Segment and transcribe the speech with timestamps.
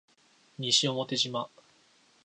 [0.57, 1.47] 西表島